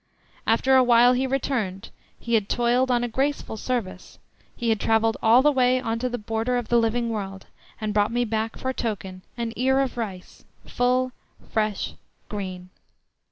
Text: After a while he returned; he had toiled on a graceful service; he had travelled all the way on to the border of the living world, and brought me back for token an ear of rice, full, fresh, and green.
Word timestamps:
After 0.47 0.75
a 0.75 0.83
while 0.83 1.13
he 1.13 1.27
returned; 1.27 1.91
he 2.19 2.33
had 2.33 2.49
toiled 2.49 2.89
on 2.89 3.03
a 3.03 3.07
graceful 3.07 3.55
service; 3.55 4.17
he 4.55 4.69
had 4.69 4.79
travelled 4.79 5.15
all 5.21 5.43
the 5.43 5.51
way 5.51 5.79
on 5.79 5.99
to 5.99 6.09
the 6.09 6.17
border 6.17 6.57
of 6.57 6.69
the 6.69 6.79
living 6.79 7.11
world, 7.11 7.45
and 7.79 7.93
brought 7.93 8.11
me 8.11 8.25
back 8.25 8.57
for 8.57 8.73
token 8.73 9.21
an 9.37 9.53
ear 9.55 9.79
of 9.79 9.97
rice, 9.97 10.43
full, 10.65 11.11
fresh, 11.51 11.89
and 11.89 11.97
green. 12.29 12.69